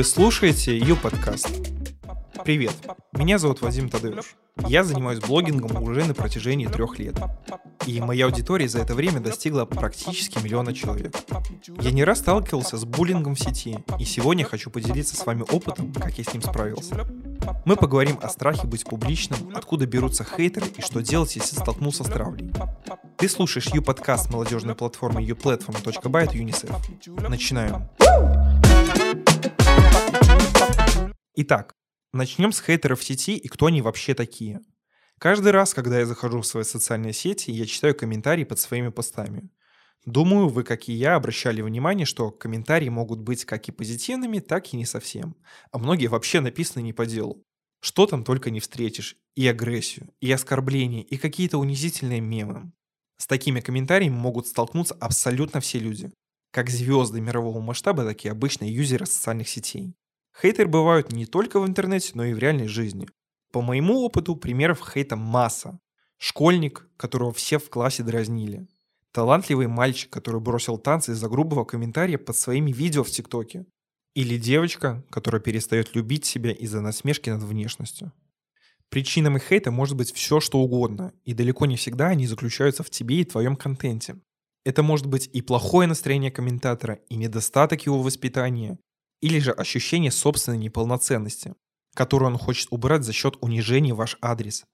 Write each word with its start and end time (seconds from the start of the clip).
Вы 0.00 0.04
слушаете 0.04 0.78
ее 0.78 0.96
подкаст. 0.96 1.50
Привет, 2.42 2.72
меня 3.12 3.36
зовут 3.38 3.60
Вадим 3.60 3.90
Тадeusz. 3.90 4.24
Я 4.66 4.82
занимаюсь 4.82 5.20
блогингом 5.20 5.82
уже 5.82 6.06
на 6.06 6.14
протяжении 6.14 6.66
трех 6.68 6.98
лет. 6.98 7.16
И 7.84 8.00
моя 8.00 8.24
аудитория 8.24 8.66
за 8.66 8.78
это 8.78 8.94
время 8.94 9.20
достигла 9.20 9.66
практически 9.66 10.42
миллиона 10.42 10.72
человек. 10.72 11.14
Я 11.82 11.90
не 11.90 12.02
раз 12.02 12.20
сталкивался 12.20 12.78
с 12.78 12.86
буллингом 12.86 13.34
в 13.34 13.40
сети, 13.40 13.84
и 13.98 14.06
сегодня 14.06 14.46
хочу 14.46 14.70
поделиться 14.70 15.16
с 15.16 15.26
вами 15.26 15.42
опытом, 15.42 15.92
как 15.92 16.16
я 16.16 16.24
с 16.24 16.32
ним 16.32 16.40
справился. 16.40 17.06
Мы 17.66 17.76
поговорим 17.76 18.18
о 18.22 18.30
страхе 18.30 18.66
быть 18.66 18.84
публичным, 18.84 19.54
откуда 19.54 19.84
берутся 19.84 20.24
хейтеры 20.24 20.68
и 20.78 20.80
что 20.80 21.02
делать, 21.02 21.36
если 21.36 21.56
столкнулся 21.56 22.04
с 22.04 22.06
травлей. 22.06 22.50
Ты 23.18 23.28
слушаешь 23.28 23.66
Ю-подкаст 23.66 24.30
молодежной 24.30 24.74
платформы 24.74 25.22
uplatform.by 25.26 26.22
от 26.22 26.34
UNICEF. 26.34 27.28
Начинаем. 27.28 27.86
Итак, 31.34 31.74
начнем 32.12 32.52
с 32.52 32.60
хейтеров 32.60 33.02
сети 33.02 33.36
и 33.36 33.48
кто 33.48 33.66
они 33.66 33.82
вообще 33.82 34.14
такие. 34.14 34.60
Каждый 35.18 35.52
раз, 35.52 35.74
когда 35.74 35.98
я 35.98 36.06
захожу 36.06 36.40
в 36.40 36.46
свои 36.46 36.64
социальные 36.64 37.12
сети, 37.12 37.50
я 37.50 37.66
читаю 37.66 37.94
комментарии 37.94 38.44
под 38.44 38.58
своими 38.58 38.88
постами. 38.88 39.50
Думаю, 40.06 40.48
вы, 40.48 40.64
как 40.64 40.88
и 40.88 40.92
я, 40.92 41.14
обращали 41.14 41.60
внимание, 41.60 42.06
что 42.06 42.30
комментарии 42.30 42.88
могут 42.88 43.20
быть 43.20 43.44
как 43.44 43.68
и 43.68 43.72
позитивными, 43.72 44.38
так 44.38 44.72
и 44.72 44.76
не 44.76 44.86
совсем. 44.86 45.36
А 45.72 45.78
многие 45.78 46.06
вообще 46.06 46.40
написаны 46.40 46.82
не 46.82 46.92
по 46.92 47.04
делу. 47.04 47.44
Что 47.80 48.06
там 48.06 48.24
только 48.24 48.50
не 48.50 48.60
встретишь. 48.60 49.16
И 49.34 49.46
агрессию, 49.46 50.08
и 50.20 50.32
оскорбления, 50.32 51.02
и 51.02 51.16
какие-то 51.16 51.58
унизительные 51.58 52.20
мемы. 52.20 52.72
С 53.18 53.26
такими 53.26 53.60
комментариями 53.60 54.14
могут 54.14 54.46
столкнуться 54.46 54.94
абсолютно 55.00 55.60
все 55.60 55.78
люди. 55.78 56.10
Как 56.50 56.68
звезды 56.68 57.20
мирового 57.20 57.60
масштаба, 57.60 58.04
так 58.04 58.24
и 58.24 58.28
обычные 58.28 58.74
юзеры 58.74 59.06
социальных 59.06 59.48
сетей. 59.48 59.94
Хейтеры 60.40 60.68
бывают 60.68 61.12
не 61.12 61.26
только 61.26 61.60
в 61.60 61.66
интернете, 61.66 62.12
но 62.14 62.24
и 62.24 62.34
в 62.34 62.38
реальной 62.38 62.66
жизни. 62.66 63.06
По 63.52 63.60
моему 63.60 64.00
опыту 64.00 64.34
примеров 64.34 64.82
хейта 64.82 65.16
масса. 65.16 65.78
Школьник, 66.18 66.88
которого 66.96 67.32
все 67.32 67.58
в 67.58 67.70
классе 67.70 68.02
дразнили. 68.02 68.66
Талантливый 69.12 69.68
мальчик, 69.68 70.10
который 70.10 70.40
бросил 70.40 70.76
танцы 70.76 71.12
из-за 71.12 71.28
грубого 71.28 71.64
комментария 71.64 72.18
под 72.18 72.36
своими 72.36 72.72
видео 72.72 73.04
в 73.04 73.10
ТикТоке. 73.10 73.66
Или 74.14 74.36
девочка, 74.36 75.04
которая 75.10 75.40
перестает 75.40 75.94
любить 75.94 76.24
себя 76.24 76.50
из-за 76.50 76.80
насмешки 76.80 77.30
над 77.30 77.42
внешностью. 77.42 78.12
Причинами 78.88 79.38
хейта 79.38 79.70
может 79.70 79.96
быть 79.96 80.12
все, 80.12 80.40
что 80.40 80.58
угодно, 80.58 81.12
и 81.24 81.32
далеко 81.32 81.66
не 81.66 81.76
всегда 81.76 82.08
они 82.08 82.26
заключаются 82.26 82.82
в 82.82 82.90
тебе 82.90 83.20
и 83.20 83.24
твоем 83.24 83.54
контенте. 83.54 84.20
Это 84.64 84.82
может 84.82 85.06
быть 85.06 85.28
и 85.32 85.42
плохое 85.42 85.88
настроение 85.88 86.30
комментатора, 86.30 87.00
и 87.08 87.16
недостаток 87.16 87.86
его 87.86 88.02
воспитания, 88.02 88.78
или 89.20 89.38
же 89.38 89.52
ощущение 89.52 90.10
собственной 90.10 90.58
неполноценности, 90.58 91.54
которую 91.94 92.32
он 92.32 92.38
хочет 92.38 92.68
убрать 92.70 93.04
за 93.04 93.12
счет 93.12 93.36
унижения 93.40 93.94
ваш 93.94 94.16
адрес. 94.20 94.64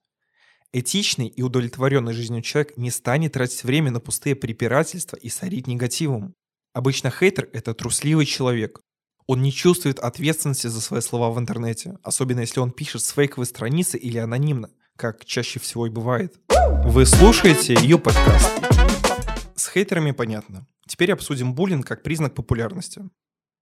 Этичный 0.73 1.27
и 1.27 1.41
удовлетворенный 1.41 2.13
жизнью 2.13 2.41
человек 2.41 2.77
не 2.77 2.91
станет 2.91 3.33
тратить 3.33 3.63
время 3.63 3.91
на 3.91 3.99
пустые 3.99 4.35
препирательства 4.35 5.15
и 5.15 5.29
сорить 5.29 5.67
негативом. 5.67 6.33
Обычно 6.73 7.09
хейтер– 7.09 7.49
это 7.53 7.73
трусливый 7.73 8.25
человек, 8.25 8.81
он 9.27 9.41
не 9.41 9.51
чувствует 9.51 9.99
ответственности 9.99 10.67
за 10.67 10.79
свои 10.79 11.01
слова 11.01 11.31
в 11.31 11.37
интернете, 11.37 11.97
особенно 12.01 12.39
если 12.39 12.61
он 12.61 12.71
пишет 12.71 13.03
с 13.03 13.11
фейковой 13.11 13.45
страницы 13.45 13.97
или 13.97 14.17
анонимно, 14.17 14.69
как 14.95 15.25
чаще 15.25 15.59
всего 15.59 15.85
и 15.85 15.89
бывает. 15.89 16.35
Вы 16.85 17.05
слушаете 17.05 17.73
ее 17.73 17.99
подкаст. 17.99 18.49
С 19.57 19.69
хейтерами 19.69 20.11
понятно. 20.11 20.67
Теперь 20.87 21.11
обсудим 21.11 21.55
буллинг 21.55 21.85
как 21.85 22.03
признак 22.03 22.35
популярности. 22.35 23.01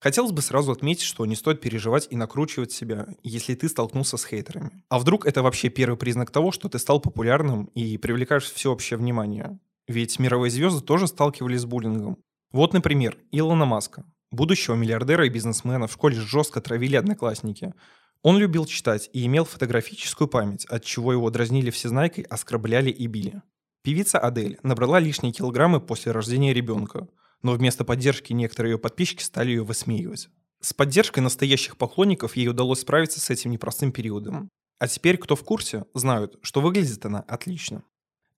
Хотелось 0.02 0.34
бы 0.34 0.42
сразу 0.42 0.74
отметить, 0.74 1.04
что 1.04 1.26
не 1.26 1.38
стоит 1.38 1.62
переживать 1.62 2.08
и 2.12 2.18
накручивать 2.18 2.74
себя, 2.74 3.08
если 3.24 3.56
ты 3.56 3.70
столкнулся 3.70 4.18
с 4.18 4.26
хейтерами. 4.26 4.84
А 4.90 5.00
вдруг 5.00 5.26
это 5.26 5.42
вообще 5.42 5.70
первый 5.70 5.96
признак 5.96 6.32
того, 6.32 6.52
что 6.52 6.68
ты 6.68 6.80
стал 6.80 7.00
популярным 7.00 7.72
и 7.76 7.98
привлекаешь 7.98 8.52
всеобщее 8.52 8.98
внимание? 8.98 9.58
Ведь 9.88 10.20
мировые 10.20 10.52
звезды 10.52 10.86
тоже 10.86 11.08
сталкивались 11.08 11.62
с 11.62 11.66
буллингом. 11.66 12.18
Вот, 12.52 12.74
например, 12.74 13.18
Илона 13.32 13.66
Маска. 13.66 14.06
Будущего 14.32 14.76
миллиардера 14.76 15.26
и 15.26 15.30
бизнесмена 15.30 15.88
в 15.88 15.94
школе 15.94 16.20
жестко 16.20 16.60
травили 16.60 16.98
одноклассники. 16.98 17.74
Он 18.22 18.38
любил 18.38 18.66
читать 18.66 19.10
и 19.14 19.26
имел 19.26 19.46
фотографическую 19.46 20.28
память, 20.28 20.66
от 20.66 20.84
чего 20.84 21.14
его 21.14 21.30
дразнили 21.30 21.70
всезнайкой, 21.70 22.26
оскорбляли 22.26 22.90
и 22.90 23.08
били. 23.08 23.42
Певица 23.86 24.18
Адель 24.18 24.58
набрала 24.64 25.00
лишние 25.00 25.32
килограммы 25.32 25.80
после 25.80 26.12
рождения 26.12 26.56
ребенка, 26.56 27.08
но 27.44 27.52
вместо 27.52 27.86
поддержки 27.86 28.34
некоторые 28.34 28.72
ее 28.72 28.80
подписчики 28.80 29.22
стали 29.22 29.52
ее 29.52 29.64
высмеивать. 29.64 30.28
С 30.60 30.74
поддержкой 30.74 31.20
настоящих 31.20 31.78
поклонников 31.78 32.36
ей 32.36 32.48
удалось 32.48 32.80
справиться 32.80 33.20
с 33.20 33.30
этим 33.30 33.52
непростым 33.52 33.92
периодом. 33.92 34.50
А 34.80 34.88
теперь, 34.88 35.18
кто 35.18 35.36
в 35.36 35.44
курсе, 35.44 35.86
знают, 35.94 36.40
что 36.42 36.62
выглядит 36.62 37.06
она 37.06 37.20
отлично. 37.28 37.84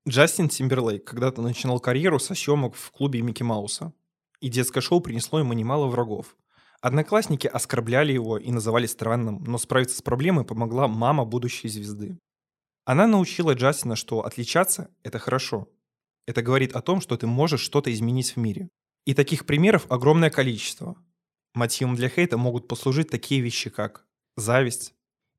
Джастин 0.05 0.49
Тимберлейк 0.49 1.05
когда-то 1.05 1.41
начинал 1.41 1.79
карьеру 1.79 2.19
со 2.19 2.35
съемок 2.35 2.75
в 2.75 2.91
клубе 2.91 3.21
Микки 3.21 3.43
Мауса. 3.43 3.93
И 4.41 4.49
детское 4.49 4.81
шоу 4.81 4.99
принесло 4.99 5.39
ему 5.39 5.53
немало 5.53 5.87
врагов. 5.87 6.35
Одноклассники 6.81 7.47
оскорбляли 7.47 8.11
его 8.11 8.37
и 8.37 8.51
называли 8.51 8.85
странным, 8.85 9.45
но 9.45 9.57
справиться 9.57 9.95
с 9.95 10.01
проблемой 10.01 10.43
помогла 10.43 10.89
мама 10.89 11.23
будущей 11.23 11.69
звезды. 11.69 12.17
Она 12.87 13.05
научила 13.05 13.53
Джастина, 13.53 13.97
что 13.97 14.23
отличаться– 14.23 14.89
это 15.03 15.19
хорошо. 15.19 15.67
Это 16.25 16.41
говорит 16.41 16.73
о 16.73 16.81
том, 16.81 17.01
что 17.01 17.17
ты 17.17 17.27
можешь 17.27 17.59
что-то 17.59 17.91
изменить 17.91 18.33
в 18.33 18.37
мире. 18.37 18.69
И 19.03 19.13
таких 19.13 19.45
примеров 19.45 19.85
огромное 19.91 20.29
количество. 20.29 20.95
Мотивом 21.53 21.95
для 21.95 22.07
хейта 22.07 22.37
могут 22.37 22.69
послужить 22.69 23.09
такие 23.09 23.41
вещи, 23.41 23.69
как 23.69 24.05
зависть. 24.37 24.93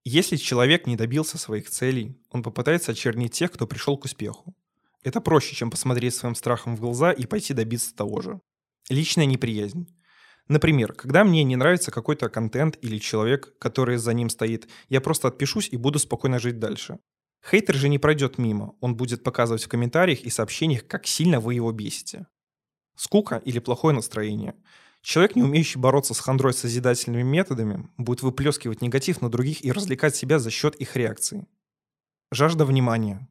Если 0.04 0.37
человек 0.37 0.87
не 0.87 0.94
добился 0.94 1.38
своих 1.38 1.70
целей, 1.70 2.20
он 2.28 2.42
попытается 2.42 2.92
очернить 2.92 3.32
тех, 3.32 3.50
кто 3.50 3.66
пришел 3.66 3.97
к 3.97 4.04
успеху. 4.04 4.54
Это 5.03 5.22
проще, 5.22 5.56
чем 5.56 5.70
посмотреть 5.70 6.14
своим 6.14 6.34
страхом 6.34 6.76
в 6.76 6.81
глаза 6.81 7.12
и 7.12 7.25
пойти 7.25 7.54
добиться 7.54 7.94
того 7.94 8.20
же. 8.20 8.42
Личная 8.91 9.25
неприязнь. 9.25 9.88
Например, 10.48 10.92
когда 10.92 11.25
мне 11.25 11.44
не 11.44 11.56
нравится 11.56 11.92
какой-то 11.92 12.28
контент 12.28 12.76
или 12.82 12.98
человек, 12.98 13.56
который 13.58 13.97
за 13.97 14.12
ним 14.12 14.28
стоит, 14.28 14.69
я 14.91 15.00
просто 15.00 15.28
отпишусь 15.28 15.70
и 15.72 15.78
буду 15.78 15.98
спокойно 15.98 16.38
жить 16.38 16.58
дальше. 16.58 16.98
Хейтер 17.50 17.76
же 17.76 17.88
не 17.88 17.98
пройдет 17.98 18.36
мимо, 18.36 18.75
он 18.81 18.94
будет 18.94 19.22
показывать 19.22 19.64
в 19.64 19.69
комментариях 19.69 20.20
и 20.20 20.28
сообщениях, 20.28 20.86
как 20.86 21.06
сильно 21.06 21.41
вы 21.41 21.54
его 21.54 21.72
бесите. 21.72 22.26
Скука 22.94 23.41
или 23.42 23.59
плохое 23.59 23.94
настроение. 23.94 24.54
Человек, 25.00 25.34
не 25.34 25.42
умеющий 25.42 25.81
бороться 25.81 26.12
с 26.12 26.20
хандрой 26.20 26.53
созидательными 26.53 27.22
методами, 27.22 27.88
будет 27.97 28.22
выплескивать 28.22 28.82
негатив 28.82 29.22
на 29.22 29.31
других 29.31 29.64
и 29.64 29.72
развлекать 29.72 30.14
себя 30.14 30.38
за 30.38 30.50
счет 30.50 30.75
их 30.75 30.94
реакции. 30.94 31.47
Жажда 32.31 32.66
внимания. 32.66 33.26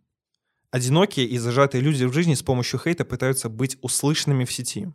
Одинокие 0.71 1.27
и 1.27 1.37
зажатые 1.37 1.81
люди 1.81 2.05
в 2.05 2.13
жизни 2.13 2.33
с 2.33 2.41
помощью 2.41 2.79
хейта 2.79 3.05
пытаются 3.05 3.49
быть 3.49 3.77
услышанными 3.81 4.45
в 4.45 4.51
сети. 4.51 4.87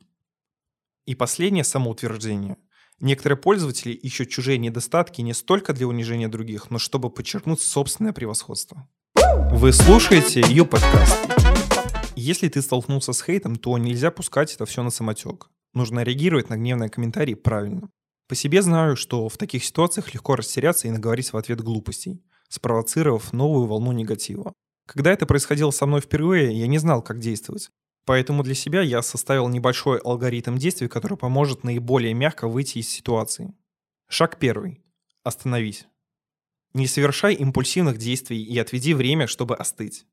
И 1.07 1.15
последнее 1.15 1.63
самоутверждение. 1.63 2.57
Некоторые 2.99 3.39
пользователи 3.39 3.93
ищут 3.93 4.31
чужие 4.31 4.59
недостатки 4.59 5.21
не 5.21 5.33
столько 5.33 5.73
для 5.73 5.87
унижения 5.87 6.29
других, 6.29 6.71
но 6.71 6.79
чтобы 6.79 7.09
подчеркнуть 7.09 7.61
собственное 7.61 8.13
превосходство. 8.13 8.89
Вы 9.55 9.73
слушаете 9.73 10.41
ее 10.41 10.65
подкаст. 10.65 11.15
Если 12.17 12.49
ты 12.49 12.63
столкнулся 12.63 13.13
с 13.13 13.23
хейтом, 13.23 13.57
то 13.57 13.77
нельзя 13.77 14.11
пускать 14.11 14.55
это 14.55 14.65
все 14.65 14.83
на 14.83 14.91
самотек. 14.91 15.51
Нужно 15.75 16.03
реагировать 16.03 16.49
на 16.49 16.57
гневные 16.57 16.89
комментарии 16.89 17.35
правильно. 17.35 17.91
По 18.29 18.35
себе 18.35 18.63
знаю, 18.63 18.97
что 18.97 19.29
в 19.29 19.37
таких 19.37 19.63
ситуациях 19.63 20.15
легко 20.15 20.37
растеряться 20.37 20.89
и 20.89 20.91
наговорить 20.91 21.33
в 21.33 21.37
ответ 21.37 21.61
глупостей, 21.61 22.25
спровоцировав 22.49 23.33
новую 23.35 23.67
волну 23.67 23.93
негатива. 23.93 24.55
Когда 24.89 25.13
это 25.13 25.27
происходило 25.27 25.71
со 25.71 25.85
мной 25.85 26.01
впервые, 26.01 26.59
я 26.59 26.67
не 26.67 26.79
знал, 26.79 27.03
как 27.03 27.21
действовать. 27.21 27.69
Поэтому 28.07 28.43
для 28.43 28.55
себя 28.55 28.81
я 28.81 29.03
составил 29.03 29.49
небольшой 29.49 29.99
алгоритм 29.99 30.57
действий, 30.57 30.89
который 30.89 31.19
поможет 31.19 31.63
наиболее 31.63 32.15
мягко 32.15 32.49
выйти 32.49 32.79
из 32.79 32.89
ситуации. 32.89 33.55
Шаг 34.09 34.39
первый. 34.39 34.83
Остановись. 35.23 35.87
Не 36.75 36.87
совершай 36.87 37.35
импульсивных 37.35 37.99
действий 37.99 38.43
и 38.43 38.59
отведи 38.59 38.95
время, 38.95 39.27
чтобы 39.27 39.57
остыть. 39.57 40.07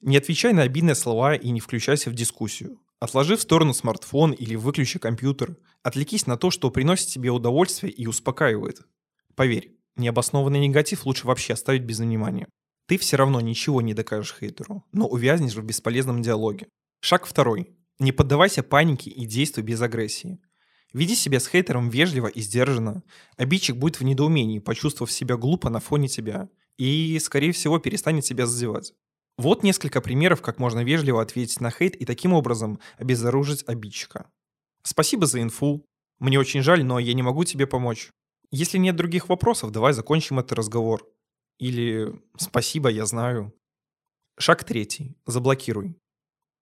Не 0.00 0.16
отвечай 0.16 0.52
на 0.52 0.62
обидные 0.62 0.94
слова 0.94 1.34
и 1.34 1.50
не 1.50 1.60
включайся 1.60 2.10
в 2.10 2.14
дискуссию. 2.14 2.80
Отложи 3.00 3.36
в 3.36 3.42
сторону 3.42 3.74
смартфон 3.74 4.32
или 4.32 4.54
выключи 4.54 4.98
компьютер. 4.98 5.56
Отвлекись 5.82 6.26
на 6.26 6.36
то, 6.36 6.50
что 6.50 6.70
приносит 6.70 7.08
тебе 7.08 7.30
удовольствие 7.30 7.92
и 7.92 8.06
успокаивает. 8.06 8.80
Поверь, 9.34 9.76
необоснованный 9.96 10.60
негатив 10.60 11.04
лучше 11.06 11.26
вообще 11.26 11.52
оставить 11.52 11.82
без 11.82 11.98
внимания. 11.98 12.48
Ты 12.86 12.96
все 12.96 13.16
равно 13.16 13.40
ничего 13.40 13.82
не 13.82 13.92
докажешь 13.92 14.34
хейтеру, 14.40 14.84
но 14.92 15.06
увязнешь 15.06 15.54
в 15.54 15.62
бесполезном 15.62 16.22
диалоге. 16.22 16.68
Шаг 17.00 17.26
второй. 17.26 17.76
Не 17.98 18.12
поддавайся 18.12 18.62
панике 18.62 19.10
и 19.10 19.26
действуй 19.26 19.64
без 19.64 19.80
агрессии. 19.82 20.40
Веди 20.92 21.14
себя 21.14 21.38
с 21.38 21.46
хейтером 21.46 21.90
вежливо 21.90 22.28
и 22.28 22.40
сдержанно. 22.40 23.02
Обидчик 23.36 23.76
будет 23.76 24.00
в 24.00 24.04
недоумении, 24.04 24.58
почувствовав 24.58 25.12
себя 25.12 25.36
глупо 25.36 25.68
на 25.68 25.80
фоне 25.80 26.08
тебя. 26.08 26.48
И, 26.78 27.18
скорее 27.18 27.52
всего, 27.52 27.78
перестанет 27.78 28.24
себя 28.24 28.46
задевать. 28.46 28.94
Вот 29.36 29.62
несколько 29.62 30.00
примеров, 30.00 30.42
как 30.42 30.58
можно 30.58 30.82
вежливо 30.82 31.22
ответить 31.22 31.60
на 31.60 31.70
хейт 31.70 31.94
и 31.94 32.04
таким 32.04 32.32
образом 32.32 32.80
обезоружить 32.96 33.64
обидчика. 33.66 34.30
Спасибо 34.82 35.26
за 35.26 35.42
инфу. 35.42 35.84
Мне 36.18 36.38
очень 36.38 36.62
жаль, 36.62 36.84
но 36.84 36.98
я 36.98 37.14
не 37.14 37.22
могу 37.22 37.44
тебе 37.44 37.66
помочь. 37.66 38.10
Если 38.50 38.78
нет 38.78 38.96
других 38.96 39.28
вопросов, 39.28 39.70
давай 39.70 39.92
закончим 39.92 40.38
этот 40.38 40.52
разговор. 40.52 41.06
Или 41.58 42.20
«спасибо, 42.36 42.88
я 42.88 43.04
знаю». 43.04 43.52
Шаг 44.38 44.64
третий. 44.64 45.16
Заблокируй. 45.26 45.96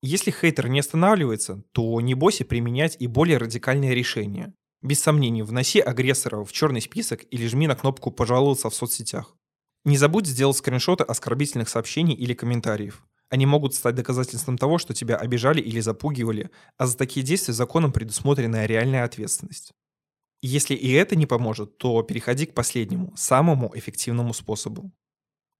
Если 0.02 0.30
хейтер 0.30 0.68
не 0.68 0.80
останавливается, 0.80 1.62
то 1.72 2.00
не 2.00 2.14
бойся 2.14 2.44
применять 2.44 2.96
и 3.00 3.06
более 3.06 3.38
радикальные 3.38 3.94
решения. 3.94 4.54
Без 4.82 5.00
сомнений, 5.00 5.42
вноси 5.42 5.80
агрессора 5.80 6.44
в 6.44 6.52
черный 6.52 6.80
список 6.80 7.24
или 7.30 7.46
жми 7.46 7.66
на 7.66 7.74
кнопку 7.74 8.10
«Пожаловаться» 8.10 8.70
в 8.70 8.74
соцсетях. 8.74 9.34
Не 9.84 9.96
забудь 9.96 10.26
сделать 10.26 10.56
скриншоты 10.56 11.04
оскорбительных 11.04 11.68
сообщений 11.68 12.14
или 12.14 12.34
комментариев. 12.34 13.04
Они 13.28 13.46
могут 13.46 13.74
стать 13.74 13.94
доказательством 13.94 14.58
того, 14.58 14.78
что 14.78 14.94
тебя 14.94 15.16
обижали 15.16 15.60
или 15.60 15.80
запугивали, 15.80 16.50
а 16.76 16.86
за 16.86 16.96
такие 16.96 17.24
действия 17.24 17.54
законом 17.54 17.92
предусмотрена 17.92 18.66
реальная 18.66 19.04
ответственность. 19.04 19.72
Если 20.42 20.74
и 20.74 20.92
это 20.92 21.16
не 21.16 21.26
поможет, 21.26 21.78
то 21.78 22.02
переходи 22.02 22.46
к 22.46 22.54
последнему, 22.54 23.12
самому 23.16 23.72
эффективному 23.74 24.32
способу. 24.34 24.92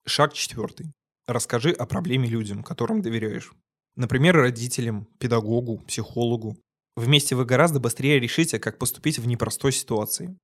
Шаг 0.07 0.33
четвертый. 0.35 0.93
Расскажи 1.27 1.73
о 1.73 1.87
проблеме 1.87 2.29
людям, 2.29 2.63
которым 2.63 3.03
доверяешь. 3.03 3.53
Например, 3.97 4.37
родителям, 4.37 5.09
педагогу, 5.19 5.79
психологу. 5.79 6.59
Вместе 6.97 7.35
вы 7.35 7.47
гораздо 7.47 7.81
быстрее 7.81 8.21
решите, 8.21 8.59
как 8.59 8.79
поступить 8.79 9.19
в 9.19 9.27
непростой 9.27 9.73
ситуации. 9.73 10.39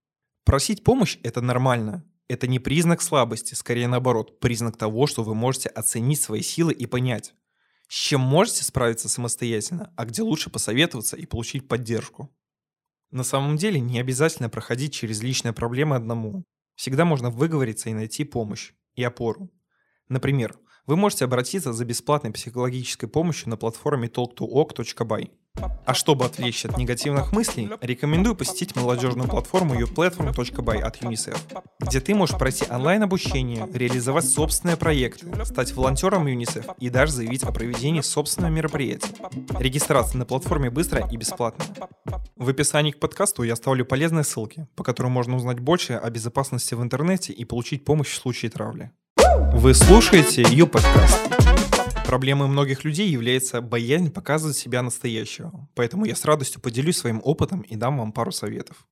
Просить 0.44 0.82
помощь– 0.82 1.19
это 1.22 1.40
нормально. 1.43 2.04
Это 2.28 2.46
не 2.46 2.58
признак 2.58 3.02
слабости, 3.02 3.54
скорее 3.54 3.88
наоборот, 3.88 4.40
признак 4.40 4.78
того, 4.78 5.06
что 5.06 5.22
вы 5.22 5.34
можете 5.34 5.69
оценить 5.69 6.20
свои 6.20 6.40
силы 6.40 6.72
и 6.72 6.87
понять, 6.87 7.34
с 7.88 7.94
чем 7.94 8.22
можете 8.22 8.64
справиться 8.64 9.10
самостоятельно, 9.10 9.93
а 9.96 10.06
где 10.06 10.22
лучше 10.22 10.49
посоветоваться 10.49 11.16
и 11.16 11.26
получить 11.26 11.69
поддержку. 11.69 12.34
На 13.10 13.22
самом 13.22 13.58
деле 13.58 13.81
не 13.81 14.00
обязательно 14.00 14.49
проходить 14.49 14.94
через 14.94 15.22
личные 15.22 15.52
проблемы 15.52 15.96
одному. 15.96 16.44
Всегда 16.75 17.04
можно 17.04 17.28
выговориться 17.28 17.90
и 17.90 17.94
найти 17.94 18.25
помощь 18.25 18.72
и 18.94 19.02
опору. 19.04 19.50
Например, 20.08 20.58
вы 20.87 20.96
можете 20.96 21.25
обратиться 21.25 21.73
за 21.73 21.84
бесплатной 21.84 22.32
психологической 22.32 23.08
помощью 23.08 23.50
на 23.50 23.56
платформе 23.56 24.08
talk2ok.by. 24.08 25.31
А 25.84 25.93
чтобы 25.93 26.25
отвлечься 26.25 26.69
от 26.69 26.79
негативных 26.79 27.32
мыслей, 27.32 27.69
рекомендую 27.82 28.34
посетить 28.34 28.75
молодежную 28.75 29.29
платформу 29.29 29.75
youplatform.by 29.75 30.81
от 30.81 31.02
UNICEF, 31.02 31.37
где 31.79 32.00
ты 32.00 32.14
можешь 32.14 32.38
пройти 32.38 32.64
онлайн-обучение, 32.70 33.69
реализовать 33.73 34.25
собственные 34.25 34.79
проекты, 34.79 35.26
стать 35.44 35.73
волонтером 35.73 36.26
UNICEF 36.26 36.75
и 36.79 36.88
даже 36.88 37.12
заявить 37.12 37.43
о 37.43 37.52
проведении 37.52 38.00
собственного 38.00 38.50
мероприятия. 38.50 39.11
Регистрация 39.58 40.19
на 40.19 40.25
платформе 40.25 40.70
быстрая 40.70 41.06
и 41.11 41.17
бесплатная. 41.17 41.67
В 42.37 42.49
описании 42.49 42.93
к 42.93 42.99
подкасту 42.99 43.43
я 43.43 43.52
оставлю 43.52 43.85
полезные 43.85 44.25
ссылки, 44.25 44.67
по 44.75 44.82
которым 44.82 45.12
можно 45.12 45.37
узнать 45.37 45.61
больше 45.61 45.93
о 45.94 46.08
безопасности 46.08 46.75
в 46.75 46.82
интернете 46.82 47.32
и 47.32 47.44
получить 47.44 47.85
помощь 47.85 48.08
в 48.08 48.17
случае 48.17 48.50
травли. 48.50 48.90
Вы 49.34 49.73
слушаете 49.73 50.43
Ю 50.50 50.67
подкаст. 50.67 51.19
Проблемой 52.06 52.49
многих 52.49 52.84
людей 52.84 53.08
является 53.08 53.62
боязнь 53.62 54.11
показывать 54.11 54.56
себя 54.56 54.82
настоящего, 54.82 55.70
поэтому 55.75 56.05
я 56.05 56.14
с 56.14 56.26
радостью 56.26 56.61
поделюсь 56.61 56.99
своим 56.99 57.23
опытом 57.25 57.62
и 57.62 57.76
дам 57.76 57.96
вам 57.96 58.12
пару 58.12 58.31
советов. 58.31 58.87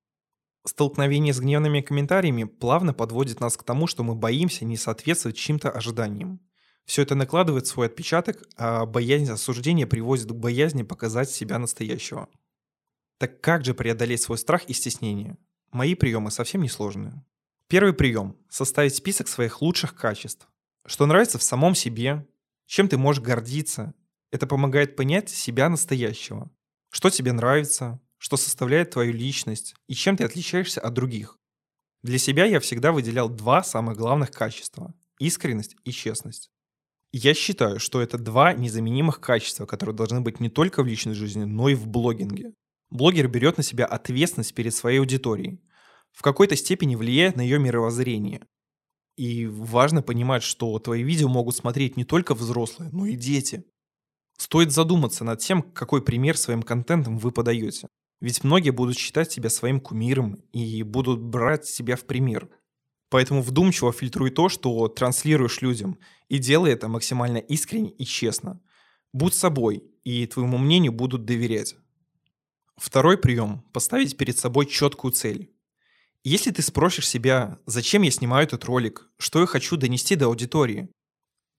Столкновение 0.67 1.35
с 1.35 1.41
гневными 1.41 1.83
комментариями 1.83 2.45
плавно 2.45 2.95
подводит 2.95 3.41
нас 3.41 3.59
к 3.59 3.65
тому, 3.65 3.87
что 3.87 4.03
мы 4.03 4.15
боимся 4.15 4.65
не 4.65 4.79
соответствовать 4.79 5.37
чьим-то 5.37 5.71
ожиданиям. 5.71 6.41
Все 6.87 7.03
это 7.03 7.15
накладывает 7.15 7.67
свой 7.67 7.89
отпечаток, 7.89 8.43
а 8.57 8.87
боязнь 8.87 9.31
осуждения 9.31 9.87
приводит 9.87 10.29
к 10.29 10.35
боязни 10.35 10.85
показать 10.85 11.31
себя 11.31 11.59
настоящего. 11.59 12.29
Так 13.19 13.43
как 13.43 13.67
же 13.67 13.75
преодолеть 13.75 14.23
свой 14.23 14.39
страх 14.39 14.65
и 14.65 14.73
стеснение? 14.73 15.37
Мои 15.71 15.95
приемы 15.95 16.31
совсем 16.31 16.63
не 16.63 16.71
сложные. 16.71 17.23
Первый 17.71 17.93
прием– 17.93 18.37
составить 18.49 18.97
список 18.97 19.29
своих 19.29 19.63
лучших 19.63 19.95
качеств. 19.95 20.49
Что 20.85 21.07
нравится 21.07 21.39
в 21.39 21.45
самом 21.45 21.77
себе, 21.77 22.27
чем 22.67 22.89
ты 22.89 22.99
можешь 22.99 23.23
гордиться. 23.23 23.95
Это 24.33 24.49
помогает 24.49 24.97
понять 24.97 25.29
себя 25.29 25.69
настоящего. 25.69 26.51
Что 26.91 27.11
тебе 27.11 27.31
нравится, 27.31 28.01
что 28.19 28.37
составляет 28.37 28.91
твою 28.91 29.13
личность 29.13 29.77
и 29.87 29.95
чем 29.95 30.17
ты 30.17 30.25
отличаешься 30.25 30.81
от 30.81 30.95
других. 30.95 31.39
Для 32.03 32.19
себя 32.19 32.45
я 32.45 32.59
всегда 32.59 32.91
выделял 32.91 33.29
два 33.29 33.63
самых 33.63 33.97
главных 33.97 34.33
качества– 34.33 34.93
искренность 35.21 35.77
и 35.85 35.93
честность. 35.93 36.51
Я 37.13 37.35
считаю, 37.35 37.79
что 37.79 38.01
это 38.01 38.19
два 38.19 38.53
незаменимых 38.53 39.21
качества, 39.21 39.65
которые 39.65 39.95
должны 39.95 40.23
быть 40.23 40.41
не 40.41 40.49
только 40.49 40.83
в 40.83 40.89
личной 40.89 41.15
жизни, 41.15 41.45
но 41.45 41.69
и 41.69 41.77
в 41.77 41.87
блогинге. 41.87 42.53
Блогер 42.91 43.29
берет 43.29 43.59
на 43.59 43.63
себя 43.63 43.87
ответственность 43.87 44.55
перед 44.55 44.75
своей 44.75 44.99
аудиторией, 44.99 45.61
в 46.13 46.23
какой-то 46.23 46.57
степени 46.57 46.97
влияет 46.97 47.37
на 47.37 47.41
ее 47.41 47.59
мировоззрение. 47.59 48.47
И 49.17 49.47
важно 49.47 50.03
понимать, 50.03 50.43
что 50.43 50.79
твои 50.79 51.03
видео 51.03 51.29
могут 51.29 51.57
смотреть 51.57 51.97
не 51.97 52.05
только 52.05 52.35
взрослые, 52.35 52.91
но 52.93 53.07
и 53.07 53.17
дети. 53.17 53.65
Стоит 54.39 54.73
задуматься 54.73 55.25
над 55.25 55.41
тем, 55.41 55.63
какой 55.63 56.03
пример 56.03 56.37
своим 56.37 56.63
контентом 56.63 57.19
вы 57.19 57.31
подаете. 57.31 57.89
Ведь 58.21 58.45
многие 58.45 58.71
будут 58.71 58.97
считать 58.97 59.29
тебя 59.29 59.51
своим 59.51 59.81
кумиром 59.81 60.37
и 60.53 60.83
будут 60.83 61.21
брать 61.21 61.67
себя 61.67 61.97
в 61.97 62.05
пример. 62.05 62.49
Поэтому 63.11 63.43
вдумчиво 63.43 63.93
фильтруй 63.93 64.31
то, 64.31 64.49
что 64.49 64.89
транслируешь 64.89 65.63
людям, 65.63 65.99
и 66.29 66.39
делай 66.39 66.73
это 66.73 66.89
максимально 66.89 67.39
искренне 67.39 67.91
и 67.91 68.05
честно. 68.05 68.63
Будь 69.13 69.35
собой, 69.35 69.83
и 70.05 70.27
твоему 70.27 70.59
мнению 70.59 70.93
будут 70.93 71.25
доверять. 71.25 71.75
Второй 72.77 73.19
прием– 73.19 73.63
поставить 73.73 74.17
перед 74.17 74.39
собой 74.39 74.67
четкую 74.67 75.13
цель. 75.13 75.53
Если 76.23 76.51
ты 76.51 76.61
спросишь 76.61 77.09
себя, 77.09 77.59
зачем 77.67 78.03
я 78.03 78.11
снимаю 78.11 78.47
этот 78.47 78.65
ролик, 78.65 79.09
что 79.19 79.41
я 79.41 79.47
хочу 79.47 79.77
донести 79.77 80.17
до 80.17 80.27
аудитории, 80.27 80.91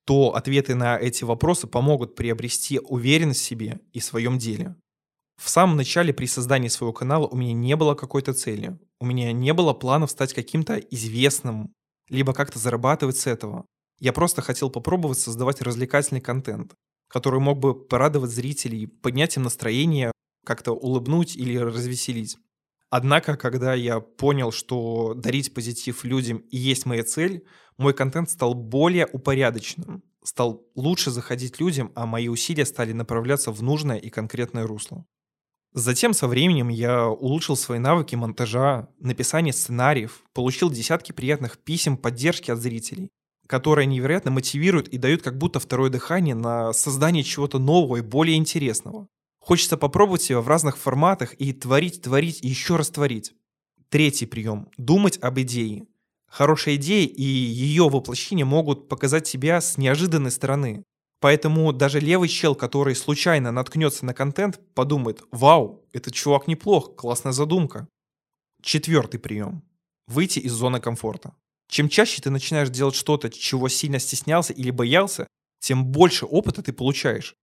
то 0.05 0.35
ответы 0.35 0.75
на 0.75 0.97
эти 0.97 1.23
вопросы 1.23 1.67
помогут 1.67 2.15
приобрести 2.15 2.79
уверенность 2.79 3.41
в 3.41 3.45
себе 3.45 3.79
и 3.91 3.99
в 3.99 4.03
своем 4.03 4.37
деле. 4.37 4.75
В 5.41 5.49
самом 5.49 5.77
начале 5.77 6.13
при 6.13 6.27
создании 6.27 6.67
своего 6.67 6.93
канала 6.93 7.27
у 7.27 7.35
меня 7.35 7.53
не 7.53 7.75
было 7.75 7.95
какой-то 7.95 8.33
цели. 8.33 8.77
У 8.99 9.05
меня 9.05 9.31
не 9.31 9.53
было 9.53 9.73
планов 9.73 10.11
стать 10.11 10.33
каким-то 10.33 10.77
известным, 10.77 11.73
либо 12.09 12.33
как-то 12.33 12.59
зарабатывать 12.59 13.17
с 13.17 13.25
этого. 13.25 13.65
Я 13.99 14.13
просто 14.13 14.43
хотел 14.43 14.69
попробовать 14.69 15.17
создавать 15.17 15.61
развлекательный 15.61 16.21
контент, 16.21 16.75
который 17.07 17.39
мог 17.39 17.59
бы 17.59 17.73
порадовать 17.73 18.29
зрителей, 18.29 18.85
поднять 18.85 19.37
им 19.37 19.43
настроение, 19.43 20.11
как-то 20.45 20.73
улыбнуть 20.73 21.35
или 21.35 21.57
развеселить. 21.57 22.37
Однако, 22.91 23.37
когда 23.37 23.73
я 23.73 24.01
понял, 24.01 24.51
что 24.51 25.13
дарить 25.13 25.53
позитив 25.53 26.03
людям 26.03 26.39
и 26.49 26.57
есть 26.57 26.85
моя 26.85 27.03
цель, 27.03 27.45
мой 27.77 27.93
контент 27.93 28.29
стал 28.29 28.53
более 28.53 29.07
упорядоченным, 29.07 30.03
стал 30.25 30.67
лучше 30.75 31.09
заходить 31.09 31.61
людям, 31.61 31.93
а 31.95 32.05
мои 32.05 32.27
усилия 32.27 32.65
стали 32.65 32.91
направляться 32.91 33.51
в 33.51 33.63
нужное 33.63 33.95
и 33.97 34.09
конкретное 34.09 34.67
русло. 34.67 35.05
Затем 35.73 36.13
со 36.13 36.27
временем 36.27 36.67
я 36.67 37.07
улучшил 37.07 37.55
свои 37.55 37.79
навыки 37.79 38.15
монтажа, 38.15 38.89
написания 38.99 39.53
сценариев, 39.53 40.21
получил 40.33 40.69
десятки 40.69 41.13
приятных 41.13 41.59
писем 41.59 41.95
поддержки 41.95 42.51
от 42.51 42.59
зрителей, 42.59 43.07
которые 43.47 43.85
невероятно 43.85 44.31
мотивируют 44.31 44.89
и 44.89 44.97
дают 44.97 45.21
как 45.21 45.37
будто 45.37 45.61
второе 45.61 45.89
дыхание 45.89 46.35
на 46.35 46.73
создание 46.73 47.23
чего-то 47.23 47.57
нового 47.57 47.95
и 47.95 48.01
более 48.01 48.35
интересного. 48.35 49.07
Хочется 49.41 49.75
попробовать 49.75 50.21
себя 50.21 50.39
в 50.39 50.47
разных 50.47 50.77
форматах 50.77 51.33
и 51.33 51.51
творить, 51.51 52.03
творить 52.03 52.41
еще 52.41 52.75
раз 52.75 52.89
творить. 52.91 53.33
Третий 53.89 54.27
прием– 54.27 54.69
думать 54.77 55.17
об 55.17 55.39
идее. 55.39 55.87
Хорошая 56.27 56.75
идея 56.75 57.07
и 57.07 57.23
ее 57.23 57.89
воплощение 57.89 58.45
могут 58.45 58.87
показать 58.87 59.27
себя 59.27 59.59
с 59.59 59.77
неожиданной 59.77 60.31
стороны. 60.31 60.83
Поэтому 61.19 61.73
даже 61.73 61.99
левый 61.99 62.29
чел, 62.29 62.55
который 62.55 62.95
случайно 62.95 63.51
наткнется 63.51 64.05
на 64.05 64.13
контент, 64.13 64.59
подумает 64.75 65.23
«Вау, 65.31 65.83
этот 65.91 66.13
чувак 66.13 66.47
неплох, 66.47 66.95
классная 66.95 67.33
задумка». 67.33 67.87
Четвертый 68.61 69.19
прием– 69.19 69.63
выйти 70.07 70.39
из 70.39 70.51
зоны 70.51 70.79
комфорта. 70.79 71.35
Чем 71.67 71.89
чаще 71.89 72.21
ты 72.21 72.29
начинаешь 72.29 72.69
делать 72.69 72.95
что-то, 72.95 73.31
чего 73.31 73.69
сильно 73.69 73.97
стеснялся 73.97 74.53
или 74.53 74.69
боялся, 74.69 75.27
тем 75.59 75.85
больше 75.85 76.25
опыта 76.25 76.61
ты 76.61 76.73
получаешь 76.73 77.35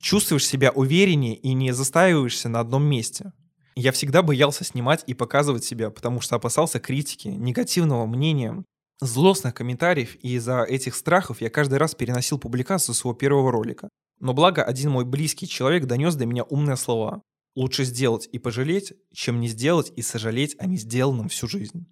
чувствуешь 0.00 0.46
себя 0.46 0.70
увереннее 0.70 1.34
и 1.34 1.52
не 1.52 1.72
застаиваешься 1.72 2.48
на 2.48 2.60
одном 2.60 2.84
месте. 2.84 3.32
Я 3.74 3.92
всегда 3.92 4.22
боялся 4.22 4.64
снимать 4.64 5.04
и 5.06 5.14
показывать 5.14 5.64
себя, 5.64 5.90
потому 5.90 6.20
что 6.20 6.36
опасался 6.36 6.80
критики, 6.80 7.28
негативного 7.28 8.06
мнения, 8.06 8.64
злостных 9.00 9.54
комментариев, 9.54 10.16
и 10.22 10.34
из-за 10.34 10.62
этих 10.62 10.94
страхов 10.94 11.40
я 11.40 11.50
каждый 11.50 11.78
раз 11.78 11.94
переносил 11.94 12.38
публикацию 12.38 12.94
своего 12.94 13.16
первого 13.16 13.52
ролика. 13.52 13.88
Но 14.18 14.32
благо 14.32 14.64
один 14.64 14.90
мой 14.92 15.04
близкий 15.04 15.46
человек 15.46 15.84
донес 15.84 16.14
до 16.14 16.24
меня 16.24 16.44
умные 16.44 16.76
слова. 16.76 17.22
Лучше 17.54 17.84
сделать 17.84 18.28
и 18.32 18.38
пожалеть, 18.38 18.94
чем 19.12 19.40
не 19.40 19.48
сделать 19.48 19.92
и 19.94 20.02
сожалеть 20.02 20.56
о 20.58 20.66
несделанном 20.66 21.28
всю 21.28 21.46
жизнь. 21.46 21.86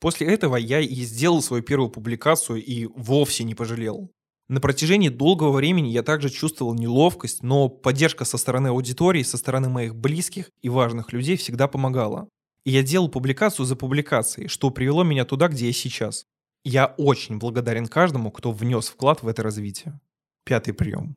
После 0.00 0.26
этого 0.26 0.56
я 0.56 0.80
и 0.80 0.94
сделал 1.02 1.42
свою 1.42 1.62
первую 1.62 1.90
публикацию 1.90 2.62
и 2.62 2.86
вовсе 2.86 3.44
не 3.44 3.54
пожалел. 3.54 4.10
На 4.48 4.60
протяжении 4.60 5.08
долгого 5.08 5.52
времени 5.52 5.88
я 5.88 6.02
также 6.02 6.28
чувствовал 6.28 6.74
неловкость, 6.74 7.42
но 7.42 7.68
поддержка 7.68 8.26
со 8.26 8.36
стороны 8.36 8.68
аудитории, 8.68 9.22
со 9.22 9.38
стороны 9.38 9.70
моих 9.70 9.96
близких 9.96 10.50
и 10.60 10.68
важных 10.68 11.12
людей 11.12 11.36
всегда 11.36 11.66
помогала. 11.66 12.28
И 12.64 12.70
я 12.70 12.82
делал 12.82 13.08
публикацию 13.08 13.64
за 13.64 13.74
публикацией, 13.74 14.48
что 14.48 14.70
привело 14.70 15.02
меня 15.02 15.24
туда, 15.24 15.48
где 15.48 15.66
я 15.66 15.72
сейчас. 15.72 16.26
Я 16.62 16.94
очень 16.98 17.38
благодарен 17.38 17.86
каждому, 17.86 18.30
кто 18.30 18.52
внес 18.52 18.88
вклад 18.88 19.22
в 19.22 19.28
это 19.28 19.42
развитие. 19.42 19.98
Пятый 20.44 20.74
прием. 20.74 21.16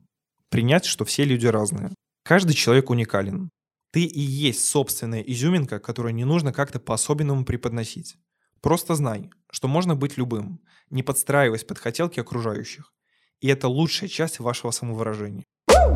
Принять, 0.50 0.86
что 0.86 1.04
все 1.04 1.24
люди 1.24 1.46
разные. 1.46 1.94
Каждый 2.22 2.54
человек 2.54 2.88
уникален. 2.88 3.50
Ты 3.90 4.04
и 4.04 4.20
есть 4.20 4.66
собственная 4.66 5.20
изюминка, 5.20 5.78
которую 5.80 6.14
не 6.14 6.24
нужно 6.24 6.52
как-то 6.52 6.80
по-особенному 6.80 7.44
преподносить. 7.44 8.16
Просто 8.60 8.94
знай, 8.94 9.30
что 9.50 9.68
можно 9.68 9.94
быть 9.96 10.16
любым, 10.16 10.60
не 10.90 11.02
подстраиваясь 11.02 11.64
под 11.64 11.78
хотелки 11.78 12.20
окружающих. 12.20 12.92
И 13.40 13.48
это 13.48 13.68
лучшая 13.68 14.08
часть 14.08 14.40
вашего 14.40 14.72
самовыражения. 14.72 15.44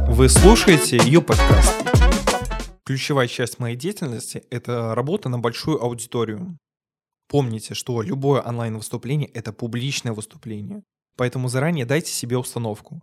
Вы 0.08 0.28
слушаете 0.28 0.98
ее 0.98 1.20
подкаст. 1.20 1.74
Ключевая 2.84 3.26
часть 3.26 3.58
моей 3.58 3.76
деятельности– 3.76 4.44
это 4.50 4.94
работа 4.94 5.28
на 5.28 5.38
большую 5.38 5.82
аудиторию. 5.82 6.56
Помните, 7.28 7.74
что 7.74 8.02
любое 8.02 8.42
онлайн-выступление– 8.42 9.28
это 9.34 9.52
публичное 9.52 10.12
выступление. 10.12 10.82
Поэтому 11.16 11.48
заранее 11.48 11.84
дайте 11.84 12.12
себе 12.12 12.38
установку. 12.38 13.02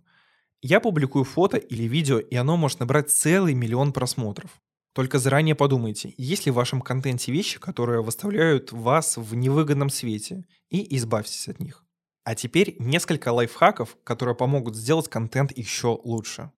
Я 0.62 0.80
публикую 0.80 1.24
фото 1.24 1.58
или 1.58 1.84
видео, 1.84 2.18
и 2.18 2.34
оно 2.36 2.56
может 2.56 2.80
набрать 2.80 3.10
целый 3.10 3.54
миллион 3.54 3.92
просмотров. 3.92 4.50
Только 4.94 5.18
заранее 5.18 5.54
подумайте, 5.54 6.14
есть 6.16 6.46
ли 6.46 6.52
в 6.52 6.56
вашем 6.56 6.80
контенте 6.80 7.30
вещи, 7.30 7.58
которые 7.58 8.02
выставляют 8.02 8.72
вас 8.72 9.16
в 9.16 9.34
невыгодном 9.34 9.90
свете, 9.90 10.44
и 10.68 10.96
избавьтесь 10.96 11.48
от 11.48 11.60
них. 11.60 11.84
А 12.24 12.34
теперь 12.34 12.76
несколько 12.78 13.32
лайфхаков, 13.32 13.96
которые 14.04 14.34
помогут 14.34 14.76
сделать 14.76 15.08
контент 15.08 15.56
еще 15.56 15.98
лучше. 16.04 16.50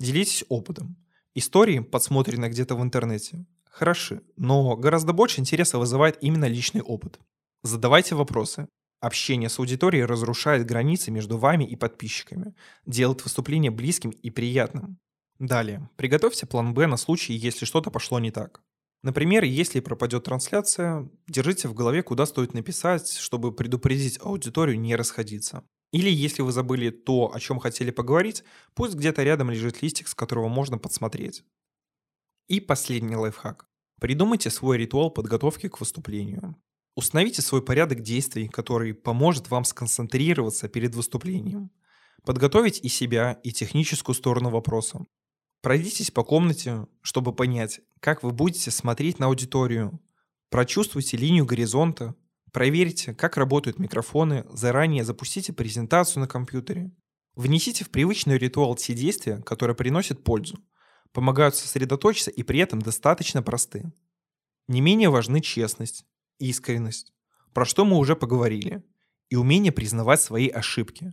Делитесь 0.00 0.44
опытом. 0.48 0.96
Истории, 1.34 1.80
подсмотренные 1.80 2.50
где-то 2.50 2.74
в 2.74 2.82
интернете, 2.82 3.46
хороши, 3.64 4.22
но 4.36 4.76
гораздо 4.76 5.12
больше 5.12 5.40
интереса 5.40 5.78
вызывает 5.78 6.18
именно 6.20 6.46
личный 6.46 6.82
опыт. 6.82 7.18
Задавайте 7.62 8.14
вопросы. 8.14 8.68
Общение 9.00 9.48
с 9.48 9.58
аудиторией 9.58 10.04
разрушает 10.04 10.66
границы 10.66 11.10
между 11.10 11.36
вами 11.36 11.64
и 11.64 11.76
подписчиками, 11.76 12.54
делает 12.86 13.22
выступление 13.22 13.70
близким 13.70 14.10
и 14.10 14.30
приятным. 14.30 14.98
Далее. 15.38 15.90
Приготовьте 15.96 16.46
план 16.46 16.72
Б 16.72 16.86
на 16.86 16.96
случай, 16.96 17.34
если 17.34 17.66
что-то 17.66 17.90
пошло 17.90 18.18
не 18.18 18.30
так. 18.30 18.62
Например, 19.04 19.44
если 19.44 19.80
пропадет 19.80 20.24
трансляция, 20.24 21.10
держите 21.28 21.68
в 21.68 21.74
голове, 21.74 22.02
куда 22.02 22.24
стоит 22.24 22.54
написать, 22.54 23.12
чтобы 23.12 23.52
предупредить 23.54 24.18
аудиторию 24.18 24.80
не 24.80 24.96
расходиться. 24.96 25.62
Или 25.92 26.08
если 26.08 26.40
вы 26.40 26.52
забыли 26.52 26.88
то, 26.88 27.30
о 27.34 27.38
чем 27.38 27.58
хотели 27.58 27.90
поговорить, 27.90 28.44
пусть 28.72 28.94
где-то 28.94 29.22
рядом 29.22 29.50
лежит 29.50 29.82
листик, 29.82 30.08
с 30.08 30.14
которого 30.14 30.48
можно 30.48 30.78
подсмотреть. 30.78 31.44
И 32.48 32.60
последний 32.60 33.14
лайфхак. 33.14 33.66
Придумайте 34.00 34.48
свой 34.48 34.78
ритуал 34.78 35.10
подготовки 35.10 35.68
к 35.68 35.80
выступлению. 35.80 36.56
Установите 36.96 37.42
свой 37.42 37.60
порядок 37.60 38.00
действий, 38.00 38.48
который 38.48 38.94
поможет 38.94 39.50
вам 39.50 39.64
сконцентрироваться 39.64 40.66
перед 40.66 40.94
выступлением. 40.94 41.70
Подготовить 42.24 42.80
и 42.82 42.88
себя, 42.88 43.38
и 43.42 43.52
техническую 43.52 44.14
сторону 44.14 44.48
вопроса. 44.48 45.04
Пройдитесь 45.64 46.12
по 46.12 46.22
комнате, 46.22 46.86
чтобы 47.02 47.32
понять, 47.32 47.80
как 47.98 48.22
вы 48.22 48.30
будете 48.30 48.70
смотреть 48.70 49.18
на 49.18 49.26
аудиторию. 49.26 49.98
Прочувствуйте 50.50 51.16
линию 51.16 51.44
горизонта, 51.44 52.14
Проверьте, 52.54 53.12
как 53.14 53.36
работают 53.36 53.80
микрофоны, 53.80 54.46
заранее 54.48 55.02
запустите 55.02 55.52
презентацию 55.52 56.20
на 56.20 56.28
компьютере. 56.28 56.92
Внесите 57.34 57.84
в 57.84 57.90
привычный 57.90 58.38
ритуал 58.38 58.76
те 58.76 58.94
действия, 58.94 59.38
которые 59.38 59.74
приносят 59.74 60.22
пользу, 60.22 60.60
помогают 61.10 61.56
сосредоточиться 61.56 62.30
и 62.30 62.44
при 62.44 62.60
этом 62.60 62.80
достаточно 62.80 63.42
просты. 63.42 63.92
Не 64.68 64.80
менее 64.80 65.08
важны 65.08 65.40
честность, 65.40 66.04
искренность, 66.38 67.12
про 67.52 67.64
что 67.64 67.84
мы 67.84 67.96
уже 67.96 68.14
поговорили, 68.14 68.84
и 69.30 69.34
умение 69.34 69.72
признавать 69.72 70.20
свои 70.20 70.46
ошибки. 70.46 71.12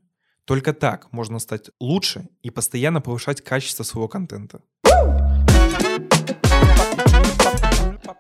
Только 0.52 0.74
так 0.74 1.08
можно 1.14 1.40
стать 1.40 1.70
лучше 1.80 2.28
и 2.44 2.50
постоянно 2.50 3.00
повышать 3.00 3.40
качество 3.40 3.84
своего 3.84 4.10
контента. 4.10 4.60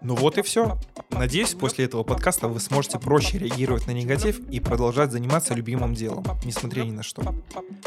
Ну 0.01 0.15
вот 0.15 0.37
и 0.37 0.41
все. 0.41 0.79
Надеюсь, 1.09 1.53
после 1.55 1.83
этого 1.83 2.03
подкаста 2.03 2.47
вы 2.47 2.61
сможете 2.61 2.99
проще 2.99 3.37
реагировать 3.37 3.85
на 3.85 3.91
негатив 3.91 4.39
и 4.49 4.61
продолжать 4.61 5.11
заниматься 5.11 5.53
любимым 5.53 5.93
делом, 5.93 6.23
несмотря 6.45 6.83
ни 6.83 6.91
на 6.91 7.03
что. 7.03 7.35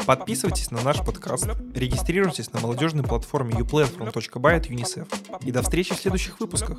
Подписывайтесь 0.05 0.69
на 0.69 0.79
наш 0.83 0.97
подкаст, 1.03 1.47
регистрируйтесь 1.73 2.53
на 2.53 2.59
молодежной 2.59 3.03
платформе 3.03 3.55
uplatform.by 3.55 4.57
от 4.57 4.67
UNICEF. 4.67 5.07
И 5.43 5.51
до 5.51 5.63
встречи 5.63 5.95
в 5.95 5.97
следующих 5.97 6.39
выпусках. 6.39 6.77